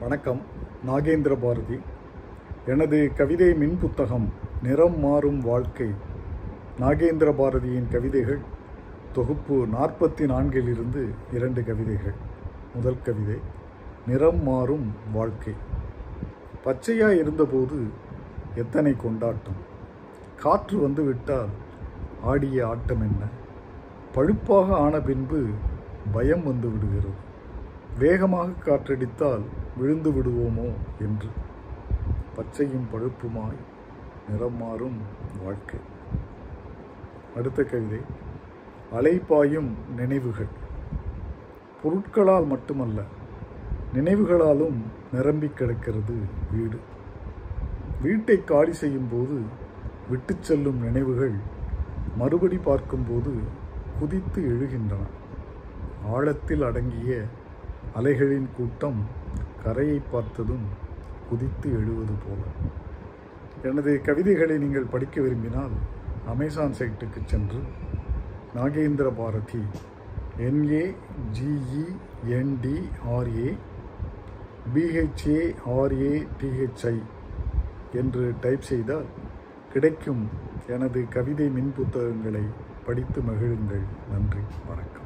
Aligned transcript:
வணக்கம் 0.00 0.40
நாகேந்திர 0.86 1.36
பாரதி. 1.40 1.78
எனது 2.66 3.12
கவிதை 3.16 3.54
மின் 3.54 3.78
புத்தகம் 3.78 4.32
நிறம் 4.62 4.98
மாறும் 4.98 5.40
வாழ்க்கை. 5.40 5.86
நாகேந்திர 6.80 7.32
பாரதியின் 7.32 7.88
கவிதைகள் 7.90 8.38
தொகுப்பு 9.12 9.66
நாற்பத்தி 9.66 10.24
நான்கிலிருந்து 10.24 11.08
இரண்டு 11.32 11.64
கவிதைகள். 11.64 12.14
முதல் 12.74 13.02
கவிதை 13.02 13.40
நிறம் 14.06 14.42
மாறும் 14.42 14.94
வாழ்க்கை. 15.12 15.54
பச்சையாக 16.64 17.14
இருந்தபோது 17.14 17.86
எத்தனை 18.54 18.96
கொண்டாட்டம்? 18.96 19.60
காற்று 20.36 20.78
வந்து 20.78 21.02
விட்டால் 21.02 21.48
ஆடிய 22.22 22.66
ஆட்டம் 22.66 23.00
என்ன? 23.00 23.24
பழுப்பாக 24.14 24.76
ஆன 24.76 25.00
பின்பு 25.00 25.46
பயம் 26.12 26.44
வந்து 26.44 26.68
விடுகிறது. 26.70 27.26
வேகமாக 27.98 28.50
காற்றடித்தால் 28.64 29.42
விழுந்து 29.78 30.10
விடுவோமோ 30.10 30.72
என்று. 30.98 31.28
பச்சையும் 32.34 32.86
பழுப்புமாய் 32.92 33.60
நிறம் 34.30 34.56
மாறும் 34.56 34.96
வாழ்க்கை. 35.44 35.80
அடுத்த 37.36 37.64
கவிதை. 37.64 38.00
அலைப்பாயும் 38.92 39.68
நினைவுகள். 39.96 40.52
பொருட்களால் 41.82 42.44
மட்டுமல்ல 42.44 43.02
நினைவுகளாலும் 43.94 44.78
நிரம்பி 45.12 45.48
கிடக்கிறது 45.48 46.14
வீடு. 46.52 46.78
வீட்டை 48.02 48.44
காலி 48.44 48.72
செய்யும் 48.72 49.08
போது 49.10 49.40
விட்டு 50.10 50.36
செல்லும் 50.40 50.82
நினைவுகள் 50.82 51.34
மறுபடி 52.16 52.58
பார்க்கும்போது 52.58 53.32
குதித்து 53.98 54.42
எழுகின்றன. 54.42 55.06
ஆழத்தில் 56.10 56.62
அடங்கிய 56.62 57.22
அலைகளின் 57.94 58.48
கூட்டம் 58.56 59.26
கரையை 59.68 60.02
பார்த்ததும் 60.10 60.66
குதித்து 61.28 61.70
எழுவது 61.70 62.14
போல. 62.24 62.40
எனது 63.62 64.00
கவிதைகளை 64.00 64.58
நீங்கள் 64.58 64.92
படிக்க 64.92 65.20
விரும்பினால் 65.20 65.72
அமேசான் 66.28 66.74
சைட்டுக்கு 66.78 67.24
சென்று 67.24 67.60
Nagendra 68.56 69.16
Bharathi 69.16 69.62
N A 70.38 70.94
G E N D R A 71.38 73.56
B H A 74.74 75.54
R A 75.66 76.26
D H I 76.40 77.00
என்று 77.92 78.34
டைப் 78.40 78.60
செய்தால் 78.60 79.06
கிடைக்கும் 79.72 80.30
எனது 80.68 81.08
கவிதை 81.08 81.48
மின் 81.48 81.72
புத்தகங்களை 81.76 82.44
படித்து 82.86 83.20
மகிழுங்கள். 83.20 83.84
நன்றி. 84.12 84.42
வணக்கம். 84.68 84.97